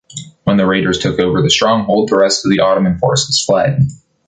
When 0.45 0.57
the 0.57 0.65
raiders 0.65 0.97
took 0.97 1.19
over 1.19 1.43
the 1.43 1.49
stronghold, 1.51 2.09
the 2.09 2.17
rest 2.17 2.43
of 2.43 2.51
the 2.51 2.61
Ottoman 2.61 2.97
forces 2.97 3.39
fled. 3.45 3.83